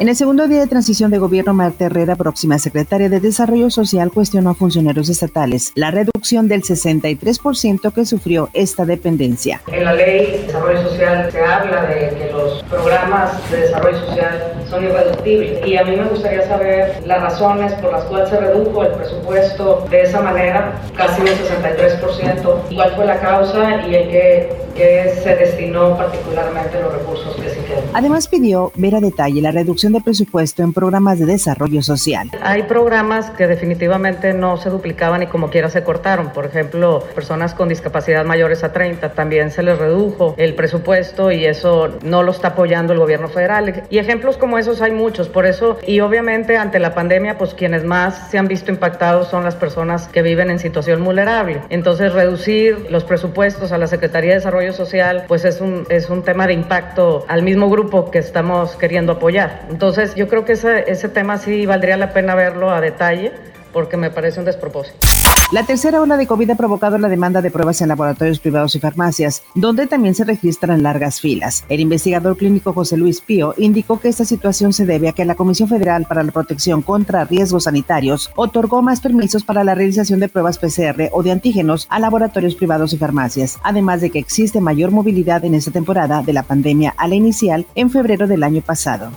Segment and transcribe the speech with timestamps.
[0.00, 4.12] En el segundo día de transición de gobierno, Marta Herrera, próxima secretaria de Desarrollo Social,
[4.12, 9.60] cuestionó a funcionarios estatales la reducción del 63% que sufrió esta dependencia.
[9.66, 14.64] En la ley de desarrollo social se habla de que los programas de desarrollo social
[14.70, 18.84] son irreductibles y a mí me gustaría saber las razones por las cuales se redujo
[18.84, 24.67] el presupuesto de esa manera, casi un 63%, cuál fue la causa y en qué,
[24.78, 27.84] se destinó particularmente los recursos que se quedan.
[27.92, 32.30] Además pidió ver a detalle la reducción de presupuesto en programas de desarrollo social.
[32.42, 36.30] Hay programas que definitivamente no se duplicaban y como quiera se cortaron.
[36.30, 41.44] Por ejemplo, personas con discapacidad mayores a 30 también se les redujo el presupuesto y
[41.44, 43.84] eso no lo está apoyando el gobierno federal.
[43.90, 45.28] Y ejemplos como esos hay muchos.
[45.28, 49.44] Por eso, y obviamente ante la pandemia, pues quienes más se han visto impactados son
[49.44, 51.62] las personas que viven en situación vulnerable.
[51.68, 56.22] Entonces, reducir los presupuestos a la Secretaría de Desarrollo Social, pues es un, es un
[56.22, 59.66] tema de impacto al mismo grupo que estamos queriendo apoyar.
[59.70, 63.32] Entonces yo creo que ese, ese tema sí valdría la pena verlo a detalle
[63.72, 64.98] porque me parece un despropósito.
[65.50, 68.80] La tercera ola de COVID ha provocado la demanda de pruebas en laboratorios privados y
[68.80, 71.64] farmacias, donde también se registran largas filas.
[71.70, 75.36] El investigador clínico José Luis Pío indicó que esta situación se debe a que la
[75.36, 80.28] Comisión Federal para la Protección contra Riesgos Sanitarios otorgó más permisos para la realización de
[80.28, 84.90] pruebas PCR o de antígenos a laboratorios privados y farmacias, además de que existe mayor
[84.90, 89.10] movilidad en esta temporada de la pandemia a la inicial en febrero del año pasado.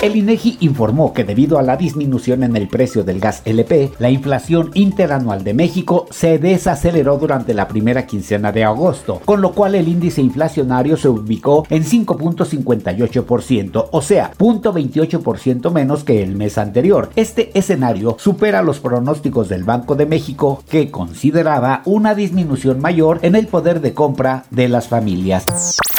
[0.00, 4.10] El INEGI informó que debido a la disminución en el precio del gas LP, la
[4.10, 9.74] inflación interanual de México se desaceleró durante la primera quincena de agosto, con lo cual
[9.74, 17.10] el índice inflacionario se ubicó en 5.58%, o sea, 0.28% menos que el mes anterior.
[17.16, 23.34] Este escenario supera los pronósticos del Banco de México, que consideraba una disminución mayor en
[23.34, 25.44] el poder de compra de las familias.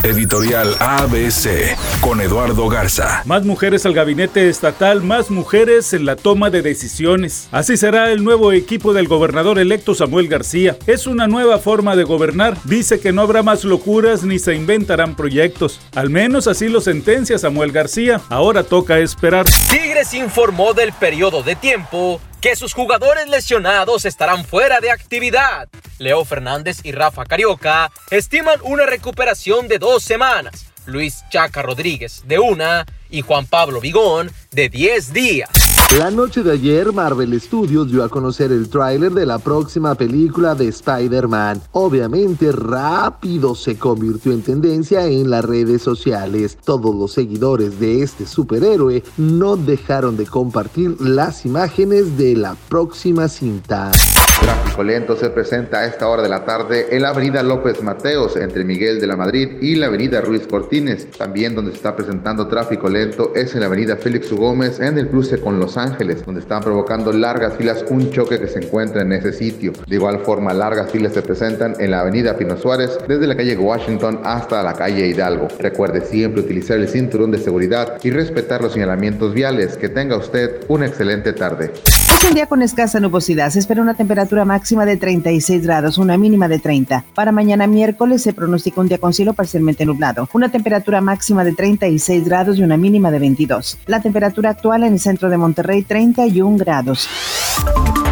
[0.04, 3.22] Editorial ABC con Eduardo Garza.
[3.26, 7.50] Más mujeres al gabinete estatal, más mujeres en la toma de decisiones.
[7.52, 10.78] Así será el nuevo equipo del gobernador electo Samuel García.
[10.86, 12.56] Es una nueva forma de gobernar.
[12.66, 15.82] Dice que no habrá más locuras ni se inventarán proyectos.
[15.96, 18.22] Al menos así lo sentencia Samuel García.
[18.30, 19.48] Ahora toca esperar.
[19.72, 25.68] Tigres informó del periodo de tiempo que sus jugadores lesionados estarán fuera de actividad.
[25.98, 30.68] Leo Fernández y Rafa Carioca estiman una recuperación de dos semanas.
[30.90, 35.59] Luis Chaca Rodríguez de una y Juan Pablo Vigón de 10 días.
[35.98, 40.54] La noche de ayer, Marvel Studios dio a conocer el tráiler de la próxima película
[40.54, 41.64] de Spider-Man.
[41.72, 46.60] Obviamente, rápido se convirtió en tendencia en las redes sociales.
[46.64, 53.28] Todos los seguidores de este superhéroe no dejaron de compartir las imágenes de la próxima
[53.28, 53.92] cinta.
[54.40, 58.38] Tráfico lento se presenta a esta hora de la tarde en la avenida López Mateos
[58.38, 61.12] entre Miguel de la Madrid y la avenida Ruiz Cortines.
[61.12, 64.38] También donde se está presentando tráfico lento es en la avenida Félix U.
[64.38, 68.48] Gómez en el cruce con Los Ángeles, donde están provocando largas filas un choque que
[68.48, 69.74] se encuentra en ese sitio.
[69.88, 73.58] De igual forma, largas filas se presentan en la avenida Pino Suárez desde la calle
[73.58, 75.48] Washington hasta la calle Hidalgo.
[75.60, 79.78] Recuerde siempre utilizar el cinturón de seguridad y respetar los señalamientos viales.
[79.78, 81.72] Que tenga usted una excelente tarde.
[82.20, 83.50] Es un día con escasa nubosidad.
[83.50, 87.06] Se espera una temperatura máxima de 36 grados, una mínima de 30.
[87.16, 90.28] Para mañana miércoles se pronostica un día con cielo parcialmente nublado.
[90.34, 93.80] Una temperatura máxima de 36 grados y una mínima de 22.
[93.88, 95.38] La temperatura actual en el centro de
[95.70, 97.08] Monterrey 31 grados.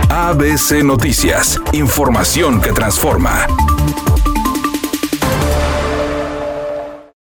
[0.09, 1.59] ABC Noticias.
[1.73, 3.47] Información que transforma.